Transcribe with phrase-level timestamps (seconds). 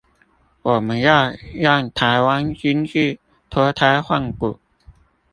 [0.63, 3.19] 我們要讓臺灣經濟
[3.51, 4.59] 脫胎換骨